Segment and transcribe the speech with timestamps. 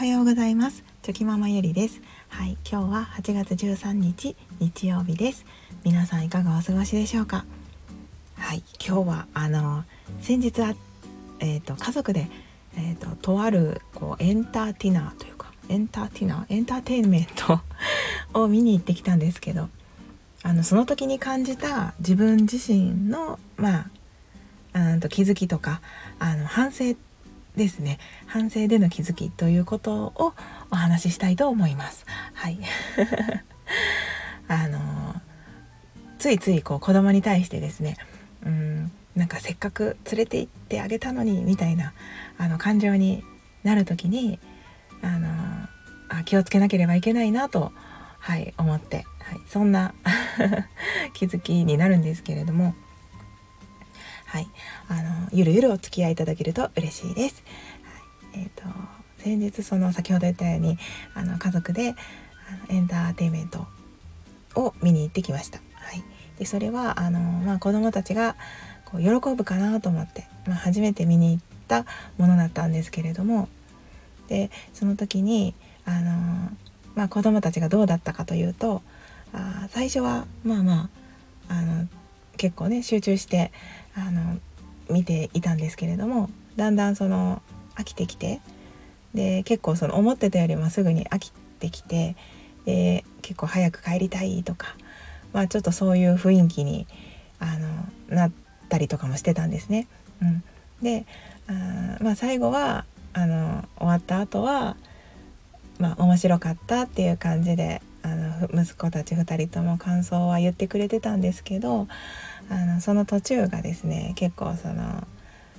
[0.00, 0.82] はようございます。
[1.02, 2.00] チョキママゆりです。
[2.30, 5.44] はい今日は8月13日日曜日です。
[5.84, 7.44] 皆さんいかがお過ごしでしょうか？
[8.34, 9.84] はい今日はあの
[10.22, 10.74] 先日は
[11.40, 12.30] えっ、ー、と家族で
[12.78, 17.60] えっ、ー、ととあるこうエンターテイナーというかエンターテイナーエンターテインメント
[18.32, 19.68] を見に行ってきたんですけど
[20.42, 23.90] あのその時に感じた自分自身のま
[24.72, 25.82] あうんと気づきとか
[26.18, 26.94] あの反省
[27.56, 30.34] ですね反省での気づきということを
[30.70, 32.06] お話ししたいと思います。
[32.34, 32.58] はい
[34.48, 35.20] あの
[36.18, 37.96] ついついこう子供に対してですね
[38.44, 41.92] うんなんかせっかく連れて行ってあげたのにみたいな
[42.38, 43.24] あの感情に
[43.62, 44.38] なる時に
[45.02, 45.28] あの
[46.08, 47.72] あ気をつけなければいけないなと、
[48.18, 49.94] はい、思って、はい、そんな
[51.14, 52.74] 気づきになるんですけれども。
[54.30, 54.48] はい、
[54.88, 57.42] あのゆるゆるお付き合いいただけると嬉しいです。
[58.32, 58.62] はい、えっ、ー、と
[59.18, 60.78] 先日その先ほど言ったように
[61.14, 61.96] あの家族で
[62.68, 63.66] あのエンターテインメント
[64.54, 65.58] を見に行ってきました。
[65.74, 66.04] はい、
[66.38, 68.36] でそれはあの、まあ、子どもたちが
[68.84, 71.84] こう喜ぶかなと思って、まあ、初めて見に行った
[72.16, 73.48] ものだったんですけれども
[74.28, 76.12] でその時にあの、
[76.94, 78.80] まあ、子どもたちがどうだったかというと
[79.32, 80.88] あ最初はまあま
[81.48, 81.88] ああの
[82.40, 83.52] 結構ね集中して
[83.94, 84.38] あの
[84.88, 87.42] 見ていたんですけれどもだんだんその
[87.74, 88.40] 飽きてきて
[89.12, 92.16] で結構その思ってたよりもすぐに飽きてきて
[92.64, 94.74] で結構早く帰りたいとか、
[95.34, 96.86] まあ、ちょっとそういう雰囲気に
[97.40, 97.58] あ
[98.08, 98.32] のなっ
[98.70, 99.86] たりとかもしてたんですね。
[100.22, 100.42] うん、
[100.82, 101.04] で
[101.46, 104.76] あ、まあ、最後はあの終わった後は
[105.78, 111.86] まあ面白かったっていう感じであの息子たち2人とも感想は言ってくれてたんですけど
[112.50, 114.74] あのその途中がですね結構その、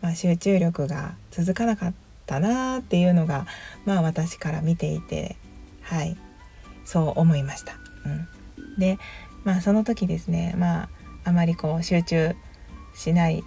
[0.00, 1.94] まあ、集中力が続かなかっ
[2.26, 3.46] たなっていうのが
[3.84, 5.36] まあ私から見ていて
[5.82, 6.16] はい
[6.84, 7.74] そう思いました。
[8.04, 8.08] う
[8.76, 8.98] ん、で
[9.44, 10.88] まあその時ですねまあ
[11.24, 12.34] あまりこう集中
[12.94, 13.44] しない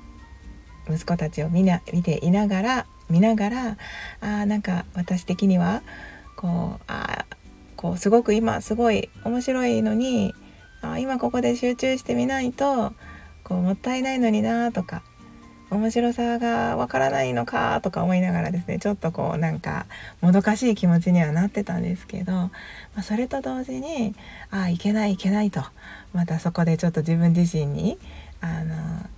[0.90, 3.78] 息子たちを見な見ていながら見ながら
[4.22, 5.84] あーなんか私的には
[6.38, 7.26] こうあ
[7.76, 10.34] こうすごく今すごい面白いのに
[10.82, 12.94] あ今ここで集中してみないと
[13.46, 15.04] こうもったいないのになとか
[15.70, 19.86] 面白さがわからないのかとか思いながらですねちょっとこうなんか
[20.22, 22.52] もどかしい気持ちにはなってたんですけど、ま
[22.98, 24.16] あ、それと同時に
[24.52, 25.62] ああいけないいけないと。
[26.14, 27.98] またそこでちょっと自分自身に
[28.42, 28.76] あの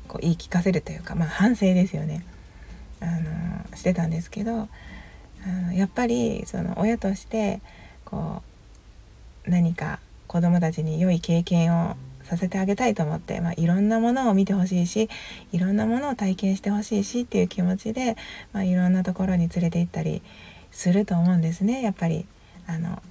[0.07, 2.25] こう言い聞かせるというか、まあ、反省ですよね。
[2.99, 4.67] あのしてたんですけどあ
[5.67, 7.61] のやっぱりその親として
[8.03, 8.41] こ
[9.45, 11.95] う何か子どもたちに良い経験を
[12.27, 15.09] させてあげたいと思って、まあ、いろんなものを見てほしいし
[15.51, 18.17] いろんなものを体験してほしいしっていう気持ちで、
[18.53, 20.21] まあ、いろんなところに連れて行ったり
[20.71, 21.81] すると思うんですね。
[21.81, 22.25] やっぱり
[22.67, 23.01] あの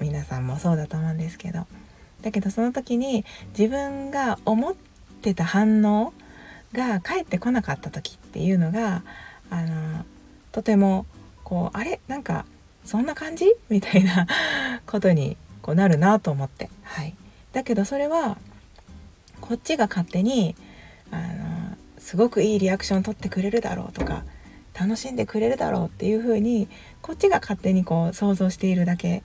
[0.00, 1.66] 皆さんもそうだと思うんですけど。
[2.22, 3.24] だけどその時に
[3.56, 4.74] 自分が思っ
[5.22, 6.12] てた反応
[6.72, 9.02] が返ってこなかった時っていうのが
[9.48, 10.04] あの
[10.50, 11.06] とても
[11.44, 12.00] こうあれ？
[12.08, 12.46] なんか
[12.84, 13.54] そんな感じ？
[13.68, 14.26] みたいな
[14.86, 17.14] ことにこうなるなと思って、はい、
[17.52, 18.38] だけどそれは
[19.40, 20.56] こっちが勝手に
[21.10, 24.24] あのすごくいいリアクション取ってくれるだろうとか
[24.78, 26.68] 楽しんでくれるだろうっていう風に
[27.02, 29.22] こっちが勝手にこう想像しているだけ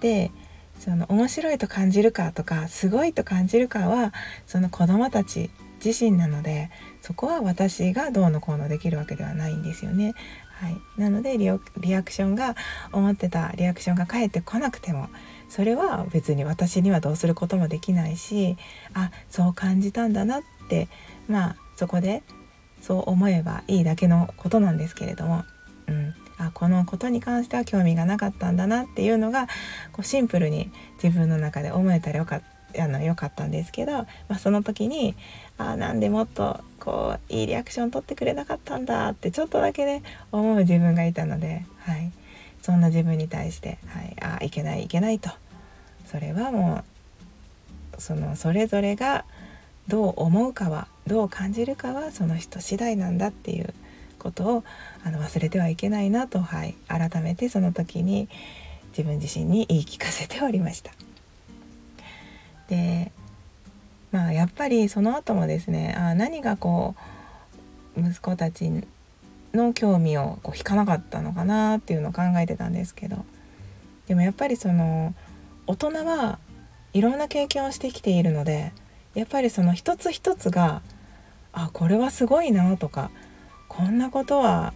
[0.00, 0.30] で
[0.78, 4.12] その面白いと感じるかとかすごいと感じるかは
[4.46, 5.50] その子どもたち
[5.84, 6.70] 自身なので
[7.00, 10.14] そこは私がどうのこうのできるわけではないんですよね。
[10.60, 12.54] はい、なのでリアクションが
[12.92, 15.08] 思ってたリアクションが返ってこなくても
[15.52, 18.56] それは別に私にはどうすることもできないし
[18.94, 20.88] あそう感じたんだなって
[21.28, 22.22] まあそこで
[22.80, 25.44] そう思えばいいだけのことなんですけれども、
[25.88, 29.46] うん、あこのことに関しては興味がなかったんだなっていうのが
[29.92, 30.70] こうシンプルに
[31.02, 32.46] 自分の中で思えたらよかった。
[32.82, 35.14] あの良かったんですけど、まあ、その時に
[35.58, 40.02] あなんでもっとこういいリアクション取ってくれなかったんだってちょっとだけね
[40.32, 42.10] 思う自分がいたので、はい、
[42.62, 45.41] そんな自分に対して、はい、あいけないいけないと。
[46.12, 46.84] それはも
[47.96, 49.24] うそのそれぞれが
[49.88, 53.72] どう思うかはどう感じるかはその人次第なんだっていう
[54.18, 54.64] ことを
[55.04, 58.28] あの忘れてはいけないなと、はい、改めてその時に
[58.90, 60.92] 自分自身に言い聞かせておりました。
[62.68, 63.10] で
[64.12, 66.94] まあやっぱりその後もですねあ何がこ
[67.96, 68.70] う息子たち
[69.54, 73.24] の興味をこう引かなかったのかなっていうのを考えてたんですけど
[74.06, 75.14] でもやっぱりその
[75.72, 76.38] 大人は
[76.92, 78.74] いろんな経験をしてきているので
[79.14, 80.82] やっぱりその一つ一つが
[81.50, 83.10] あこれはすごいなとか
[83.68, 84.74] こんなことは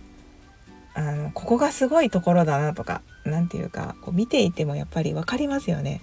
[0.94, 6.00] あのここがすごいところだなとか何て言うかこう見ていてもやっぱり分かりますよね。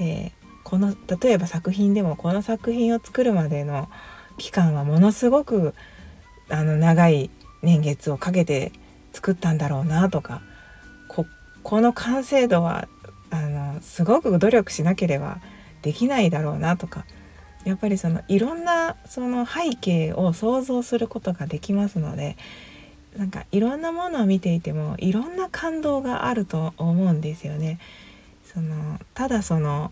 [0.00, 0.32] で
[0.64, 3.88] この例えば作品でもこの作品を作るまでの
[4.36, 5.74] 期間はものすごく
[6.48, 7.30] あの長い
[7.62, 8.72] 年月をかけて
[9.12, 10.42] 作ったんだろうなとか
[11.06, 11.24] こ
[11.62, 12.88] この完成度は
[13.82, 15.38] すごく努力しなければ
[15.82, 17.04] できないだろうなとか
[17.64, 22.36] やっぱりそのいろんなその背景を想像することができますので
[23.16, 27.78] なんかいろんなものを見ていてもいろんな感動があると思うんですよね。
[28.44, 29.90] そのただその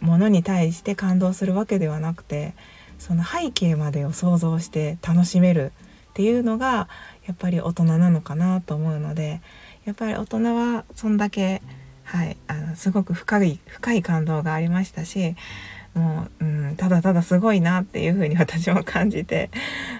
[0.00, 2.54] ものに対して感動するわけではなくて
[2.98, 5.72] その背景までを想像して楽しめる
[6.10, 6.88] っていうのが
[7.26, 9.40] やっぱり大人なのかなと思うので
[9.84, 11.62] やっぱり大人はそんだけ、
[12.10, 15.36] はい、あのすごく深い深い感動がありましたし
[15.94, 19.48] もう、うん、ただただすごいなっていう風に 私も感じて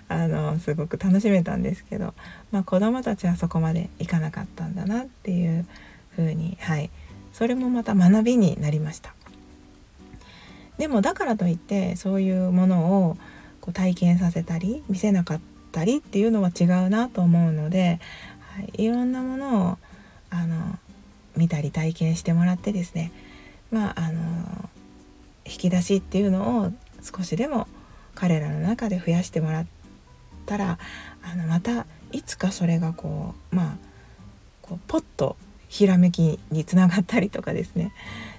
[0.09, 2.15] あのすごく楽しめたんですけど、
[2.51, 5.67] まあ、子どもたちはそこまでいかなかったんだなっていう
[6.17, 6.91] 風にはい
[7.33, 9.15] それもまた学びになりました。
[10.79, 13.19] でもだからといってそういうものを
[13.61, 15.41] こう体験させたり見せなかっ
[15.71, 18.01] たりっていうのは違うなと思うので、
[18.57, 19.79] はい、いろんなものを
[20.31, 20.79] あの
[21.41, 23.13] 見たり体験してもらってですね
[23.71, 24.21] まああの
[25.47, 26.73] 引き出しっていうのを
[27.03, 27.67] 少しでも
[28.15, 29.67] 彼らの中で増やしてもらっ
[30.45, 30.79] たら
[31.23, 33.77] あのまたいつかそれがこうまあ
[34.61, 35.37] こうポッと
[35.69, 37.95] ひらめきにつながったりとかですね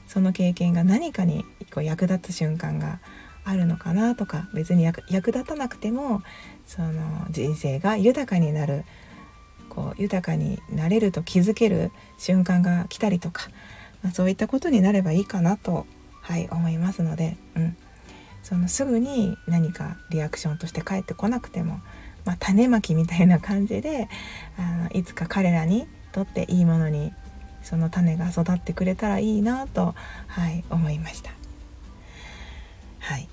[0.07, 1.43] その経験が何かに
[1.73, 2.99] こう役立つ瞬間が
[3.43, 6.21] あるのかなとか別に役立たなくても
[6.67, 8.83] その人生が豊かになる
[9.73, 13.47] こう豊かになれると気づける瞬間が来たりとか、
[14.03, 15.87] まあ、そういったことになればいいかなと、
[16.21, 17.77] はい、思いますので、うん、
[18.43, 21.79] そのすぐに何かリアクションとして返ってこなくても、
[22.25, 24.09] まあ、種まきみたいな感じで
[24.57, 27.13] あのいつか彼らにとっていいものに
[27.63, 29.95] その種が育ってくれたらいいなと、
[30.27, 31.31] はい、思いました。
[32.99, 33.29] はい、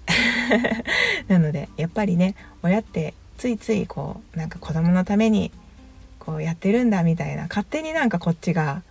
[1.26, 5.52] なのでやっぱりね親ってついついこうなんか子供のために
[6.28, 8.82] こうやってるんだみたいな勝手になんかこっちが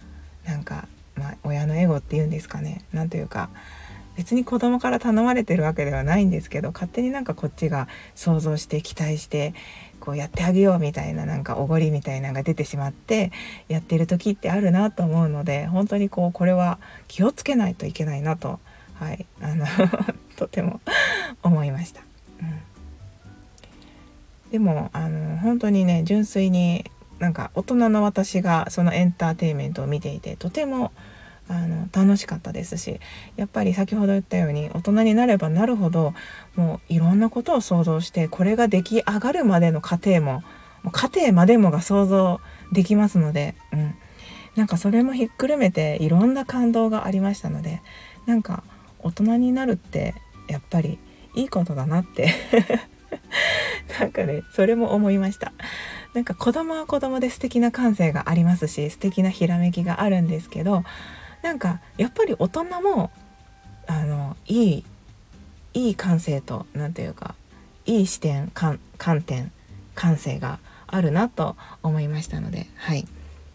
[0.48, 3.51] なんか、まあ、親のエゴっていうんですかねなんというか
[4.16, 9.54] 別に子供から頼まれてるわけではないんですけど勝手になんかこっちが想像して期待して
[10.00, 13.31] こうやってあげようみたいななんかおごりみたいなのが出てしまって
[13.68, 18.60] やってる時ってあるなと思うので本当にこうこれは気をつけないといけないなと
[18.95, 19.68] はいあの
[20.38, 20.81] とても
[21.44, 22.01] 思いました。
[22.42, 22.45] う
[24.48, 30.92] ん、でもあの本当にね純粋になんか大人の私がそのエンターテインメントを見ていてとても
[31.50, 33.00] あの楽しかったですし
[33.38, 36.14] やっぱり先ほど言ったように大人になればなるほど
[36.56, 40.44] もういろんなことを想像してこれが出来上がるまでの過程も
[40.84, 42.42] もう過程までもが想像
[42.72, 43.96] できますので、うん、
[44.56, 47.81] なんかそれもひっくるめていろんな感動がありましたので
[48.25, 48.64] なんか
[49.00, 50.16] 大人になるって
[50.50, 51.00] やっぱり
[51.34, 52.34] いいことだなって
[54.00, 55.54] なんかねそれも思いました。
[56.13, 60.83] なんか子供は子供で素敵な感性がありますし素敵なひらめきがあるんですけど
[61.44, 63.12] なんかやっぱり大人も
[63.88, 64.86] あのいい
[65.74, 67.36] いい感性と何ていうか
[67.86, 68.80] いい視点観
[69.25, 69.51] 点
[69.95, 73.07] 感性があるなと思いましたのではい、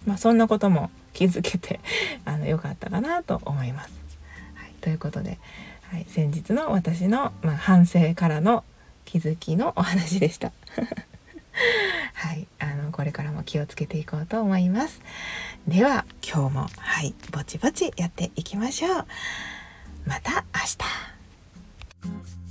[0.06, 1.80] まあ、そんなことも 気づけて
[2.24, 3.90] あのよかったかなと思います。
[4.54, 5.38] はい、ということで、
[5.90, 8.64] はい、先日の私の、まあ、反省からの
[9.04, 10.52] 気づきのお話でした。
[12.22, 15.02] はい、あのこれからも気をつけていこうと思います。
[15.66, 19.06] では今日もはいぼちぼちやっていきましょう。
[20.06, 20.60] また明
[22.28, 22.41] 日。